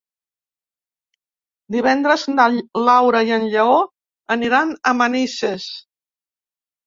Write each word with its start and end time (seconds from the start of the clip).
Divendres 1.75 2.23
na 2.31 2.47
Laura 2.87 3.21
i 3.29 3.35
en 3.37 3.45
Lleó 3.55 3.75
aniran 4.37 4.71
a 4.71 4.95
Manises. 5.03 5.69